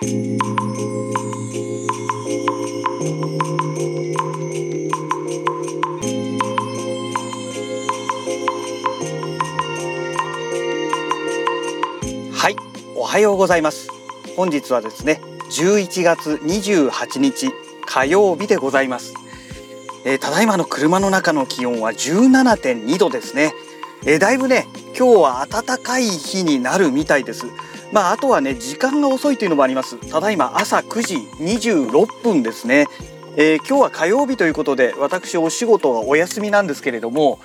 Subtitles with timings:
[0.00, 0.04] は
[12.48, 12.56] い、
[12.94, 13.88] おはようございます。
[14.36, 15.20] 本日はですね、
[15.50, 17.50] 11月28日
[17.84, 19.14] 火曜日でございます。
[20.04, 23.52] えーただいまの車の中の気温は17.2度ですね。
[24.06, 27.46] えーだいぶね、今日は暖かい日になるみたいです。
[27.92, 29.96] まあ、あとはね、時間が遅いというのもあります。
[30.10, 32.86] ただいま朝9時26分ですね。
[33.36, 37.38] えー今日は火曜日ということで、私お仕事はお休みなんですけれども、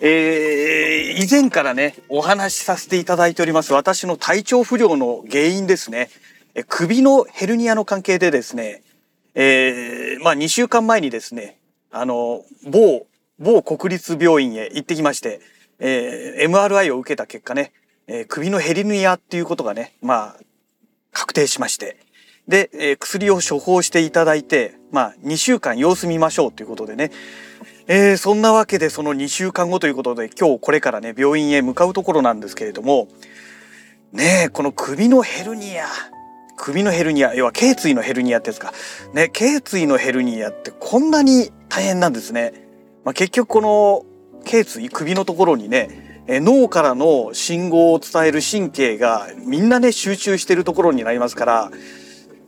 [0.00, 6.10] えー以前からね、お話しさせていただいております私の体調不良の原因ですね。
[6.56, 8.82] え首のヘルニアの関係でですね、
[9.34, 11.58] えーまあ2週間前にですね、
[11.92, 13.06] あの、某、
[13.38, 15.40] 某国立病院へ行ってきまして、
[15.78, 17.72] えー MRI を受けた結果ね、
[18.08, 20.40] えー首のヘルニアっていうことがね、まあ、
[21.12, 21.98] 確定しまして、
[22.46, 27.10] で、えー薬を処方していただいて、まあ、2週間様子見ましょうということでね、
[27.88, 33.08] えーそんなわけでその2週間後ということで今日これからね病院へ向かうところなんですけれども。
[34.12, 35.86] ねえこの首のヘルニア。
[36.56, 38.72] 首のヘルニア要は頸椎のヘルニアってやつか。
[39.12, 42.54] ね頸椎のヘルニアってこんなに大変なんですね、
[43.04, 44.06] まあ、結局この
[44.44, 51.70] 頸椎首のところにねえ脳からの信号を伝える神経がみんなね集中してるところになりますから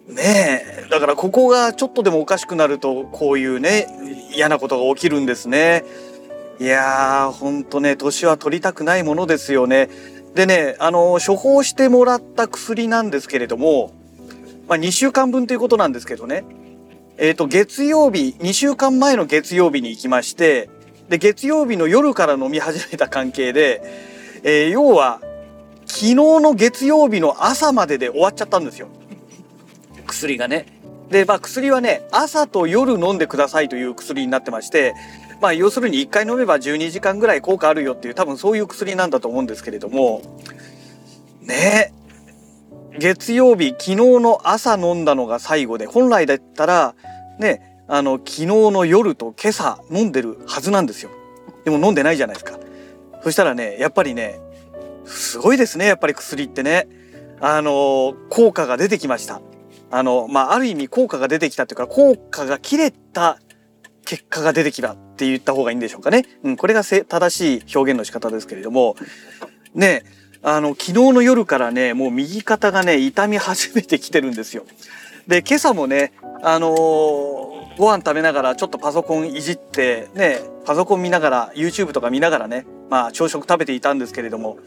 [0.08, 3.86] ねえだからここがちょっとでもおかしくなるとこういうね
[4.34, 5.84] 嫌なことが起きるんですね。
[6.60, 9.88] いやーほんとね年は取りたくないものですよね。
[10.34, 13.92] でねあの処方してもらった薬なんですけれども、
[14.66, 16.44] まあ、2週間分ということなんですけどね。
[17.16, 20.70] えっ、と月曜日2週間前の月曜日に行きまして
[21.08, 23.82] で月曜日の夜から飲み始めた関係で、
[24.42, 25.20] えー要は
[25.86, 28.88] 昨日の月曜日の朝までで終わっちゃったんですよ
[30.06, 30.66] 薬がね。
[31.10, 34.94] で、まあ薬はね、朝と夜飲んでくださいという薬になってまして、
[35.40, 40.22] まあ要するに1回飲めば12時間ぐらい効果あるよっていう多分そういう薬なんだと思うんですけれども、
[41.42, 41.92] ね
[42.98, 46.94] 月曜日、昨日の朝飲んだのが最後で、本来だったら、
[47.38, 51.10] ね、あの、昨日の夜と今朝飲んでるはずなんですよ。
[51.64, 52.58] でも飲んでないじゃないですか。
[53.22, 54.38] そしたらね、やっぱりね、
[55.06, 56.86] すごいですね、やっぱり薬ってね。
[57.40, 59.40] あの、効果が出てきました。
[59.90, 63.38] あの、まあ、ある意味効果が出てきたというか、効果が切れた
[64.04, 66.24] 結果が出てきたって言った方がいいんでしょうかね。
[66.42, 68.96] うん、これが正しい表現の仕方ですけれども、
[69.74, 70.04] ね、
[70.42, 74.64] あの、昨日の夜からね、もう右肩がね、痛み始めてきてるんですよ。
[75.26, 76.12] で、今朝もね、
[76.42, 84.58] あのーご飯食べながらちょっとパソコンいじって、ね、パソコン見ながら、YouTube とか見ながらね、まあ、朝食食べていたんですけれども、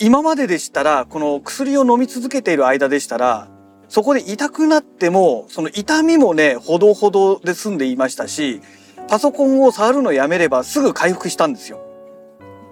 [0.00, 3.48] 今まででしたら、この薬を飲み続けている間でしたら、
[3.88, 8.60] そこで痛くなっても、その痛みもね、ほどほどで済んでいましたし、
[9.08, 11.78] パソコンを触るのやめればすぐ回復したんですよ。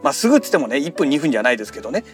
[0.05, 2.05] まあ、すぐっつってもね、1分2分じゃないですけどね。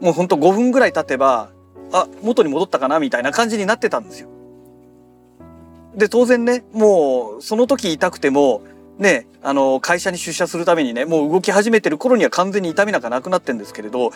[0.00, 1.50] もうほんと5分ぐらい経てば、
[1.92, 4.28] あ、元に戻ったかなみたいな感じになってたんですよ。
[5.96, 8.62] で、当然ね、もう、その時痛くても、
[8.96, 14.12] ね、あの、会社に出社するためにね、もう動き始めてる頃には完全に痛みなんかなくなってんですけれど、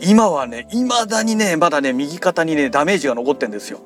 [0.00, 3.80] 今はね、未だにね、まだね、右肩にね、ダメージが残ってんですよ。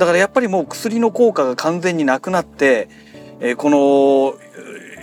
[0.00, 2.88] だからやっぱりもう薬の効果が完全になくなって、
[3.38, 4.34] えーこの、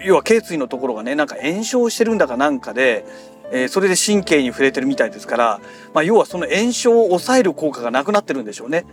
[0.05, 3.05] 要は頸椎のところがね、なんか炎症してるんだかなんかで、
[3.51, 5.61] えーそれで神経に触れてるみたいですから、
[5.93, 8.85] まあ、要はその炎症を抑える効果がなくなってるんでしょうね。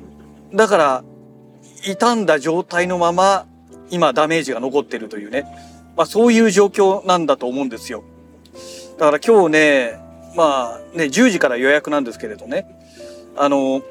[0.54, 1.04] だから、
[1.82, 3.46] 傷んだ状態のまま
[3.90, 5.44] 今ダメージが残ってるというね、
[5.96, 8.02] まあ、そういう状況なんだと思うんですよ。
[8.98, 9.98] だから今日ね
[10.34, 12.66] まあね10時から予約なんですけれどね
[13.36, 13.82] あの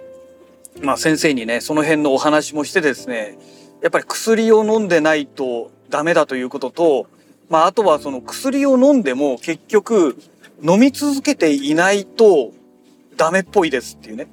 [0.82, 3.38] まあ先生にねその辺のお話もしてですね
[3.82, 7.08] やっぱり薬を飲んでないとダメだということと、
[7.50, 10.18] まあ、あとはその薬を飲んでも結局
[10.64, 12.52] 飲み続けていないと
[13.18, 14.28] ダメっぽいですっていうね。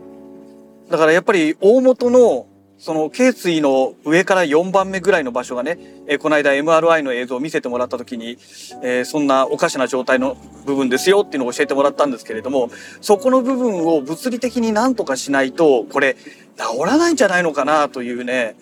[0.91, 2.47] だからやっぱり大元の
[2.82, 5.79] その頸椎の上から4番目ぐらいの場所がね、
[6.09, 8.38] えーこの間 MRI の映像を見せてもらった時に、
[8.82, 10.37] えーそんなおかしな状態の
[10.67, 16.17] 部分ですよっていうのを教えてもらったんですけれども、そこの部分を物理的に何とかしないと、これ
[16.56, 18.56] 治らないんじゃないのかなというね、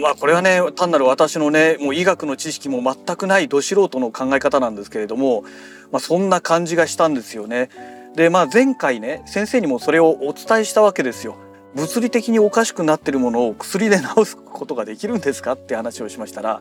[0.00, 5.42] まあこれはね、単なる私のね、もう医学の知識も全くないど素人の考え方なんですけれども、
[5.90, 7.70] まあそんな感じがしたんですよね。
[8.14, 11.36] で、まあ前回ね、先生にもそれをお伝えしたわけですよ。
[11.74, 16.60] 物理的におかしくなってるものを薬で治すことができるんですかって話をしましたら、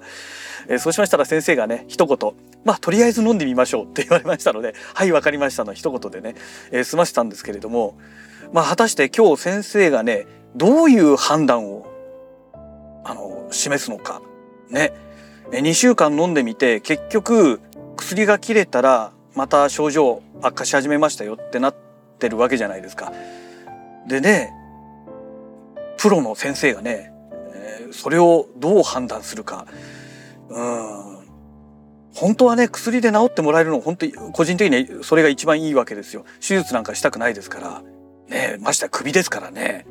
[0.68, 2.32] えーそうしましたら先生がね一言
[2.64, 6.36] まあとりあえず飲んでみましょうって言われましたので「はい分かりました」の一言でね、
[6.72, 7.98] えー、済ませたんですけれども
[8.54, 11.91] まあ果たして今日先生がねどういう判断を
[13.04, 14.22] あの示すのか。
[14.70, 14.94] ね。
[15.52, 17.60] 2週間飲んでみて結局
[17.98, 21.76] 薬が切れたらまた症状悪化し始めましたよってなっ
[22.20, 23.12] てるわけじゃないですか。
[24.08, 24.54] でね
[25.98, 27.14] プロの先生がね、
[27.92, 29.68] それをどう判断するか。
[30.50, 31.12] うん。
[32.16, 36.26] 本当はね薬で治ってもらえるの本当に個人的にそれが一番いいわけですよ。
[36.40, 37.84] 手術なんかしたくないですから。
[38.30, 39.86] ねましてや首ですからね。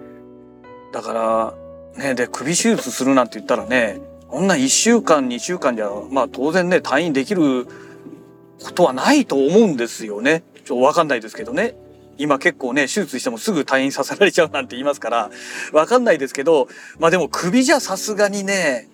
[0.93, 1.55] だから
[1.97, 7.67] ねで首手術するなんて言ったらねこんな1週間2週間じゃまあ当然ね退院できる
[8.63, 10.43] ことはないと思うんですよね。
[10.65, 11.75] ちょっとわかんないですけどね。
[12.19, 15.31] 今結構ね手術してもすぐ退院させられちゃうなんて言いますから
[15.73, 18.89] わかんないですけどまあでも首じゃさすがにね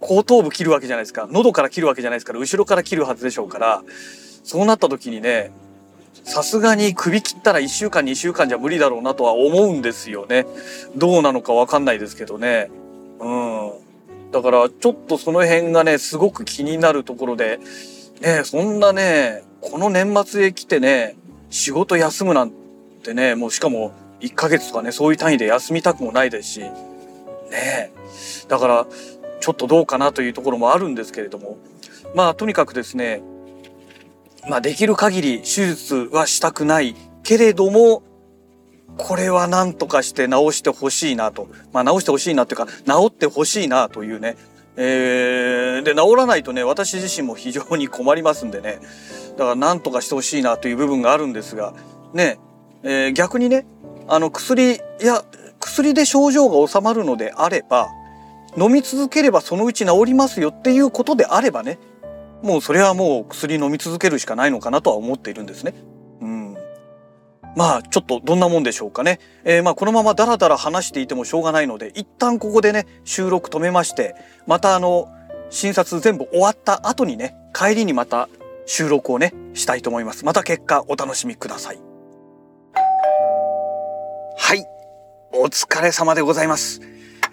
[0.00, 1.28] 後頭部切るわけじゃないですか。
[1.30, 3.82] 喉から切るわけじゃないですから後ろから切るはずでしょうから
[4.42, 5.52] そうなった時にね
[6.22, 10.46] さすがに首切ったら1週間2週間じゃ無理だろうなとは思うんですよね。
[10.96, 12.70] どうなのかわかんないですけどね。
[13.18, 13.72] うん。
[14.30, 17.60] だからちょっとその辺がねすごく気になるところで
[18.20, 21.16] ねそんなねこの年末へ来てね
[21.50, 22.50] 仕事休むなん
[23.02, 27.92] てねもうしかも1ヶ月とかねそういう単位で休みたくもないですしね。
[28.48, 28.86] だから
[29.40, 31.58] ちょっとどうかなというところもあるんですけれども。
[32.14, 33.22] まあとにかくですね
[34.48, 38.02] まあできる限り手術はしたくないけれども
[38.96, 41.48] これは何とかして治してほしいなと。
[41.72, 44.36] まあ治してほしいなというか治ってほしいなというね。
[44.76, 48.80] えー、で治らないとね私自身も非常に困りますんでね。
[49.36, 51.74] だから何とかしてほしいなという部分があるんですが
[52.12, 52.38] ね、
[52.82, 53.66] えー、逆にね
[54.08, 55.24] あの薬いや
[55.58, 57.88] 薬で症状が治まるのであれば
[58.56, 61.78] 飲み続ければそのうち治りますよっていうことであればね
[62.44, 65.74] もうそれはもう薬飲み続けるしかないのかなとは思っているんですね。
[66.20, 66.56] うん、
[67.56, 69.18] まあちょっとどんなもんでしょうかね。
[69.44, 74.14] えー、まあこのままダラダラ話していてもしょうがないので一旦ここでね収録止めまして
[74.46, 75.08] またあの
[75.48, 78.28] 診察全部終わった後にね帰りにまた
[78.66, 80.26] 収録をねしたいと思います。
[80.26, 81.78] また結果お楽しみください。
[84.36, 84.66] はい、
[85.32, 86.82] お疲れ様でございます。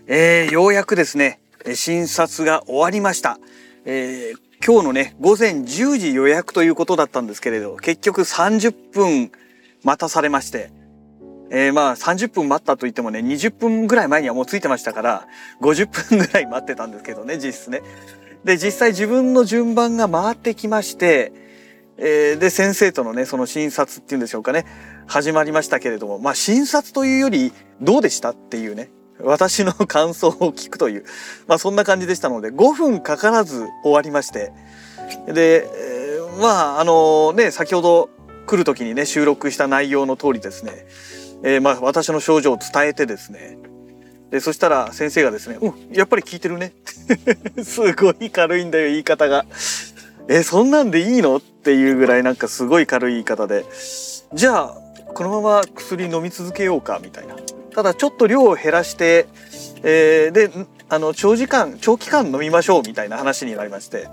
[0.07, 1.41] えー、ようやくですね
[1.73, 3.37] 診察が終わりました、
[3.85, 9.31] えー、今日のね午前10時予約ということだったんですけれど結局30分
[9.83, 10.71] 待たされまして、
[11.49, 15.27] えー、まあ30分待ったと言ってもね20分ぐらい前にはもう着いてましたから
[15.61, 17.81] 50分ぐらい待ってたんですけどね実質ね。
[18.43, 21.33] で実際自分の順番が回ってきまして
[22.03, 24.65] えー、で先生とのねその診察っていうんでしょうかね
[25.05, 28.89] 始まりましたけれどもまあ診察というよりどうでしたっていうね
[29.23, 31.05] 私の感想を聞くという、
[31.47, 34.51] まあそんな感じでしたので、5分かからず終わりまして、
[35.27, 38.09] で、えー、まああのね、先ほど
[38.45, 40.85] 来る時にね、収録した内容の通りですね、
[41.43, 43.57] えー、まあ私の症状を伝えてですね、
[44.31, 46.73] で、そしたら先生がですね、うん、やっぱり聞いてるね。
[47.63, 49.45] すごい軽いんだよ、言い方が。
[50.29, 53.65] え、そんなんでいいのっていうぐらいなんかすごい軽い言い方で、
[54.33, 54.77] じゃあ、
[55.13, 57.35] このまま薬飲み続けようか、みたいな。
[57.73, 59.27] ただちょっと量を減らして、
[59.83, 60.49] えー、で
[60.89, 64.09] あの長時間長期間飲みましょうみたいな話になりまして。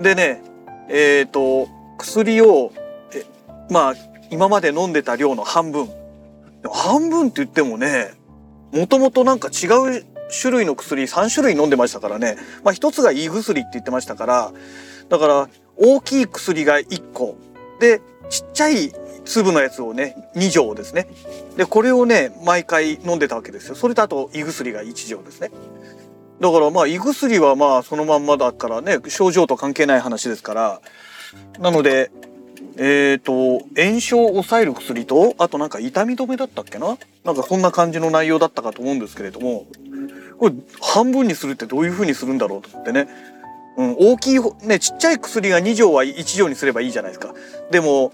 [0.00, 0.42] でね
[0.88, 1.68] えっ、ー、と
[1.98, 2.72] 薬を
[3.12, 3.24] え
[3.70, 3.94] まあ
[4.30, 5.88] 今まで飲んでた量の半分。
[6.72, 8.14] 半分って言ってもね
[8.72, 9.66] もともとなんか違
[9.98, 14.52] う種類の薬3種類飲んでましたからね、まあ、1つが胃薬って言ってましたから。
[15.08, 17.36] だから大きい薬が1個。
[17.80, 18.00] で
[18.30, 18.92] ちっちゃい
[19.24, 21.06] 粒のやつをね2錠ですね。
[21.56, 23.74] でこれをね毎回飲んでたわけですよ。
[23.74, 25.50] それとあと胃薬が1錠ですね。
[26.40, 30.80] だからまあ胃薬はまあそのまんまだからね症状と関係ない話ですから。
[31.58, 32.10] なので
[32.76, 36.98] えっ、ー、と炎症を抑える薬とあとなんか痛み止めだったっけな？
[37.24, 39.66] なんかそんな感じの内容だったかと思うんですけれども。
[40.36, 43.06] これ半分にするってどういう風にするんだろうと思ってね。
[43.76, 47.34] うん、大きいねちっちゃい薬が2錠は1錠にすればいいじゃないですか。
[47.70, 48.12] でも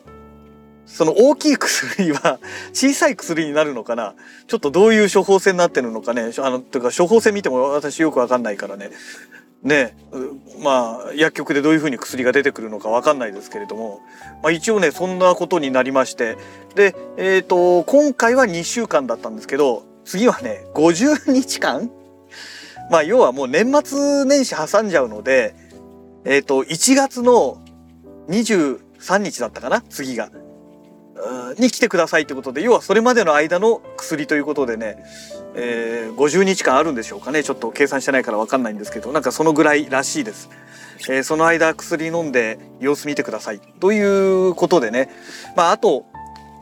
[0.87, 2.39] その大きい薬は
[2.73, 4.15] 小さい薬になるのかな？
[4.49, 6.33] ちょっとどういう処方箋になってるのかね？
[6.39, 8.91] あのというか処方箋見ても私よくわかんないからね。
[9.63, 9.95] ね
[10.63, 14.01] まあ薬局でどういうふうに薬が出てくるのかわかんないですけれども、
[14.43, 16.37] まあ、一応ねそんなことになりまして。
[16.75, 21.91] でえっ、ー、と今回は2週間だったんですけど次はね50日間
[22.91, 25.55] まあ要はもう年末年始挟んじゃうので
[26.25, 27.63] えっ、ー、と1月の
[28.29, 30.31] 23日だったかな次が。
[31.59, 34.97] に来てくださいってことで要はそれまでの間の薬ということでね、
[35.55, 40.49] えー、50日間あるんでしょうかねちょっと計算してないから分かんないんですけどなんかそのぐらいらしいです。
[41.09, 45.09] えー、その間薬飲んで様子見てくださいということでね、
[45.57, 46.05] まあ、あと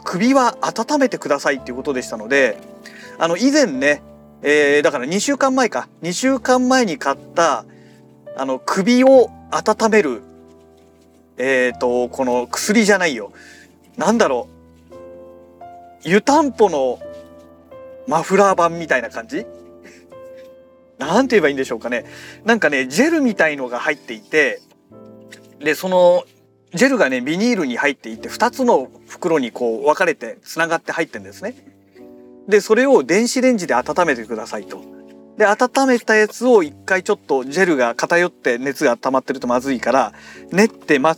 [0.04, 2.56] 首は温めてくださいっていうことでしたので
[3.18, 4.00] あの以前ね、
[4.42, 7.64] えー、だから2週間前か2週間前に買った
[8.37, 10.23] あの首を温める
[11.38, 13.33] えっ、ー、とこの薬じゃないよ
[13.97, 14.49] なんだろ
[16.04, 17.00] う湯たんぽの
[18.07, 19.45] マフラー版みたいな感じ？
[20.99, 22.04] なんて言えばいいんでしょうかね。
[22.45, 24.61] なんかね、ジェルみたいのが入っていて、
[25.61, 26.25] で、その、
[26.75, 31.54] ジェルがね、ビニールに入っていて、2つの袋にこう分かれて繋がって入ってんですね。
[32.49, 34.83] で、それを電子レンジで温めてくださいと。
[35.37, 40.12] で、温めたやつを一回ちょっとジェルが偏って熱が溜まってるとまずいから、
[40.50, 41.17] 練ってま、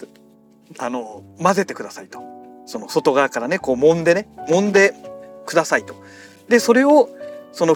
[0.79, 2.21] あの、混ぜてくださいと。
[2.67, 4.95] その外側からね、こう揉んでね、揉んで
[5.47, 5.95] くださいと。
[6.49, 7.09] で、それを、
[7.53, 7.75] その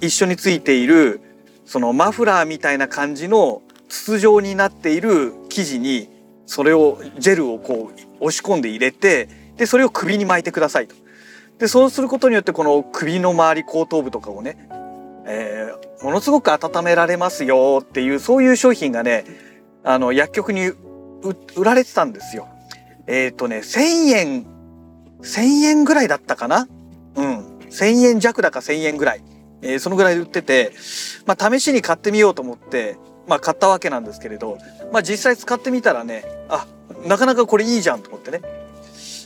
[0.00, 1.20] 一緒についている
[1.64, 6.08] そのマフラーみたいな感じの筒状になっている生地に
[6.46, 10.94] それをジェルをこう押し込んで入れてでそれを首に巻いてくださいと。
[11.58, 14.68] でそうすることによってこの首の周り後頭部とかをね、
[15.26, 19.24] えー、ものすごく温められますよっていうそういう商品がね
[19.84, 20.68] あの薬局に
[21.56, 22.48] 売られてたんですよ。
[23.06, 24.46] えっ、ー、とね1,000円
[25.22, 26.68] 1,000円ぐらいだったかな？
[27.14, 29.22] うん1,000円弱だか1,000円ぐらい。
[29.62, 30.72] えー、そのぐらいで売ってて、
[31.24, 34.58] まあ、試しに買ってみようと思って、まあ、買ったわけなんですけれど、
[34.92, 36.66] まあ、実際使ってみたらねあ
[37.06, 38.42] なかなかこれいいじゃんと思ってね、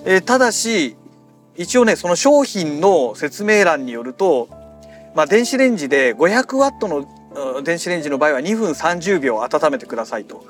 [0.05, 0.97] えー、ただし
[1.61, 4.49] 一応ねその商品の説明欄によると、
[5.15, 10.43] まあ、電子レンジで500ワットの電子レンジの場合は2分30秒温めてくださいと。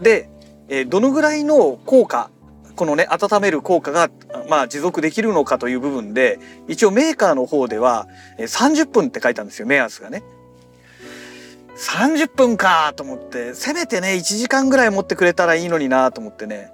[0.00, 0.28] で、
[0.68, 2.30] え、どのぐらいの効果
[2.74, 4.10] このね温める効果が、
[4.48, 10.24] まあ、持続できるのかという部分で一応メーカーの方では30分って書いたんですよ目安がね。
[11.76, 16.72] 30分かと思ってせめてね1時間ぐらい持ってくれたらいいのになと思ってね。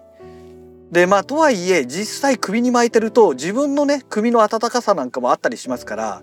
[0.90, 6.22] でまあとはいえ実際首に巻いてると自分のね首の温かさなんかもあったりしますから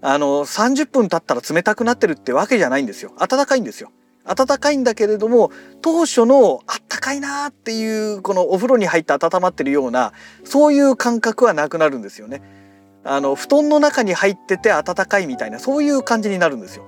[0.00, 3.90] あの30分経ったら冷たくなってるってわけじゃないんですよ温かいんですよ。
[4.24, 10.12] 暖かいんだけれども当初のあったかいなーっていうこのお風呂に入って温まってるような
[10.44, 12.40] そういう感覚はなくなるんですよね。
[13.04, 16.84] あの布団の中に入ってて暖かいみたいなそういう感じになるんですよ。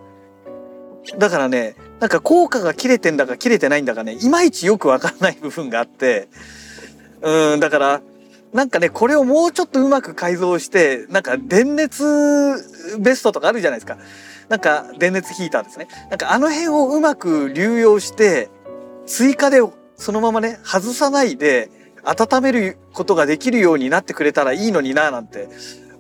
[1.19, 6.29] だからねなんか効果が切れてんだか切れてないんだかねいまいちよくわからない部分があって
[7.25, 8.03] うんだから
[8.53, 12.05] なんかねこれをもうちょっとうまく改造してなんか電熱
[13.01, 13.99] ベストとかあるじゃないですか。
[14.49, 15.89] なんか電熱ヒーターですね。
[16.11, 18.51] なんかあの辺をうまく流用して
[19.07, 19.59] 追加で
[19.97, 21.71] そのままね外さないで
[22.05, 25.49] 温めることができるようになってくれたらいいのにななんて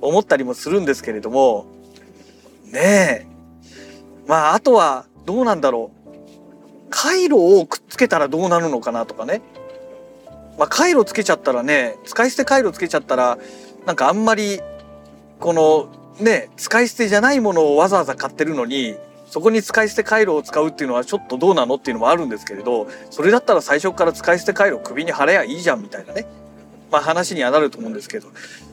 [0.00, 1.66] 思ったりもするんですけれども
[2.66, 3.26] ねえ
[4.26, 9.40] まああとはどうなんだろう回路をくっつけたらどうなるのかなとかね
[10.58, 13.38] まあ回路つけちゃったらね使い捨て回路つけちゃったら
[13.86, 14.60] なんかあんまり
[15.40, 15.88] この
[16.20, 18.96] ね使い捨てじゃないものをわざわざ買ってるのに
[19.26, 26.26] そこに使い捨て回路を使うっていうのはちょっとどうなのっていうのもあるんですけれどそれだったら最初から使い捨て回路首に貼れやいいじゃんみたいなね
[26.90, 28.28] まあ話にはなると思うんですけど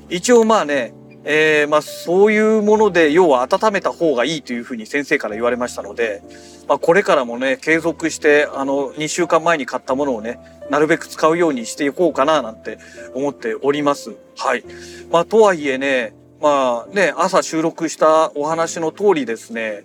[0.09, 6.23] 一応まあねえー、まあそういうもので要は温めた方がいいというふうに先生から言われましたので、
[6.67, 12.79] まあ、これからもね継続してあの2週間前に買ったものをねなるべく使うようにしていこうかななんて
[13.13, 14.15] 思っております。
[14.37, 14.63] はい。
[15.11, 19.83] まあとはいえねまあね、朝収録したお話の通りですね、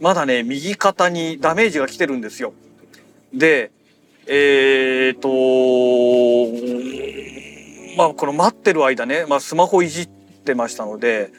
[0.00, 2.54] まだね、右肩にダメージが来てるんですよ。
[3.34, 3.70] で、
[4.26, 5.28] えー、と、
[7.98, 10.17] まあこの待ってる間ね、まあスマホいじって
[10.54, 11.30] ましたので、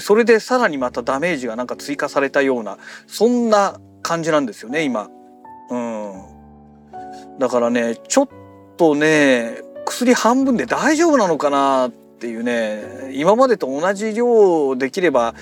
[0.00, 5.08] それでさらにまたダメージがなんか追加されたような、そんな感じなんですよね、今。
[5.70, 6.22] うん。
[7.38, 8.28] だからね、ちょっ
[8.76, 15.34] とね、薬半分で大丈夫なのかなっていうね今までと同じ量できれば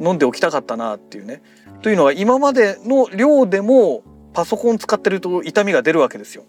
[0.00, 1.42] 飲んでおきたかったなっていうね。
[1.82, 6.44] というのは今までの量でもパソコン使ってると痛みが出るわけですよ。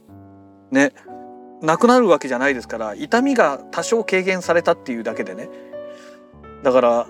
[0.72, 0.94] ね。
[1.62, 5.50] なくなるわけじゃないですから痛みが多少軽減されたっていうだけでね。
[6.64, 7.08] だから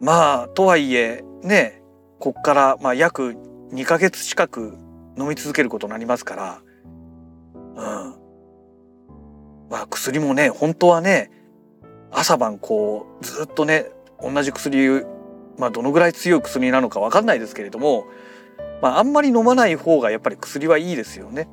[0.00, 1.82] まあとはいえね
[2.18, 3.36] こっからまあ約
[3.72, 4.76] 2ヶ月近く
[5.18, 6.62] 飲み続けることになりますから、
[7.54, 8.14] うん。
[9.70, 11.30] まあ薬もね本当はね
[12.10, 15.04] 朝晩こうずっとね同じ薬
[15.58, 18.06] まあどのぐらい強い薬なのか分かんないですけれども、
[18.82, 21.48] まあ、あんまり飲まない方がやっぱり薬はいいですよね。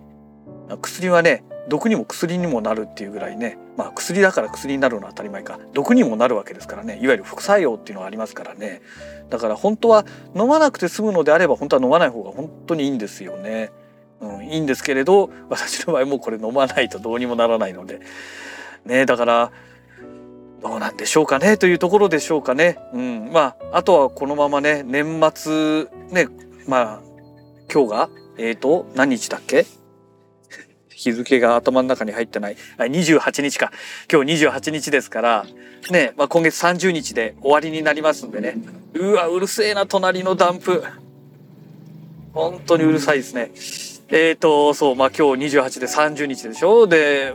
[0.81, 5.59] 薬はね毒にも薬にもなるっていうぐらいね、まあ、薬だから薬になるのは当たり前か。
[5.73, 6.99] 毒にもなるわけですからね。
[7.01, 8.81] いわゆる副作用っていうのはありますからね。
[9.29, 13.71] だから本当は飲まなくて済むのであれば本当は飲まない方が本当にいいんですよね。
[14.19, 18.01] うん、いいんですけれど私の場合もうこれ飲まないとどうにもならないので。
[18.85, 19.51] ねだから
[20.61, 22.77] どうなんでしょうかねというところでしょうかね。
[22.93, 26.27] うん、まああとはこのままね年末ね
[26.67, 27.01] まあ
[27.73, 29.65] 今日がえっ、ー、と何日だっけ？
[31.01, 32.57] 日付が頭の中に入ってない。
[32.77, 33.71] 28日か。
[34.11, 35.45] 今日28日ですから、
[35.89, 38.55] ね、まあ、今月30日で終わりになりますんでね。
[38.93, 40.83] うわ、うるせえな、隣のダンプ。
[42.33, 43.51] 本当にうるさいですね。
[44.09, 46.85] えっ、ー、と、そう、まあ、今日28で30日でしょ？
[46.85, 47.33] で、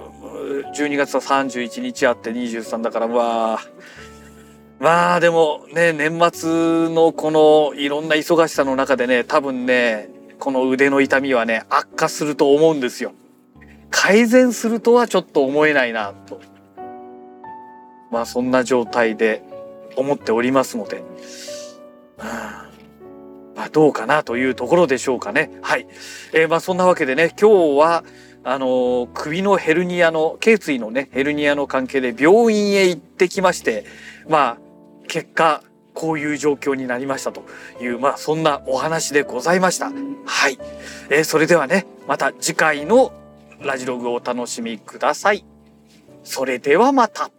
[0.76, 3.58] 12月は31日あって23だから、わあ。
[4.78, 13.12] まあでもね、年末のこのいろんな忙しさの中でね、多分ね、この腕の痛みはね、悪化すると思うんですよ。
[13.90, 16.40] 改善するとはちょっと思えないなと。
[18.11, 19.43] まあそんな状態で
[19.97, 21.02] 思っておりますので。
[23.57, 25.50] まあ、どうかなというところでしょうかね。
[25.62, 25.87] はい。
[26.35, 28.05] えー、まあそんなわけでね、今日は、
[28.45, 33.85] あのー、首のヘルニアの、頸椎のね、ヘルニアの関係で病院へ行ってきまして、
[34.28, 34.59] まあ、
[35.09, 35.62] 結果、
[35.95, 37.45] こういう状況になりましたと
[37.81, 39.90] いう、まあそんなお話でございました。
[40.26, 40.59] はい。
[41.09, 43.12] えー、それではね、また次回の
[43.60, 45.44] ラジログをお楽しみください。
[46.22, 47.30] それではまた。